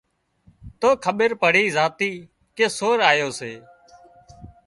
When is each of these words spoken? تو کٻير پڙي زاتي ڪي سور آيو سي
تو 0.79 0.89
کٻير 1.05 1.31
پڙي 1.41 1.65
زاتي 1.75 2.11
ڪي 2.55 2.65
سور 2.77 2.97
آيو 3.11 3.29
سي 3.39 3.53